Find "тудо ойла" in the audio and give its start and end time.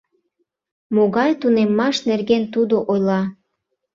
2.53-3.21